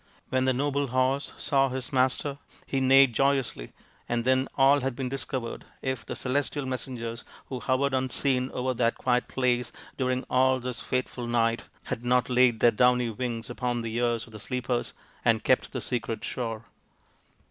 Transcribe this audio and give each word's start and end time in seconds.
When 0.29 0.45
the 0.45 0.51
noble 0.53 0.87
horse 0.87 1.31
saw 1.37 1.69
his 1.69 1.93
master 1.93 2.39
he 2.65 2.79
neighed 2.79 3.13
joyously, 3.13 3.71
and 4.09 4.23
then 4.25 4.47
all 4.57 4.79
had 4.79 4.95
been 4.95 5.09
discovered 5.09 5.63
if 5.83 6.03
the 6.03 6.15
celestial 6.15 6.65
messengers 6.65 7.23
who 7.49 7.59
hovered 7.59 7.93
unseen 7.93 8.49
over 8.49 8.73
that 8.73 8.97
quiet 8.97 9.27
place 9.27 9.71
during 9.99 10.23
all 10.27 10.59
this 10.59 10.81
fateful 10.81 11.27
night 11.27 11.65
had 11.83 12.03
not 12.03 12.31
laid 12.31 12.61
their 12.61 12.71
downy 12.71 13.11
wings 13.11 13.47
upon 13.47 13.83
the 13.83 13.93
ears 13.95 14.25
of 14.25 14.33
the 14.33 14.39
sleepers 14.39 14.93
and 15.23 15.43
kept 15.43 15.71
the 15.71 15.81
secret 15.81 16.25
sure. 16.25 16.65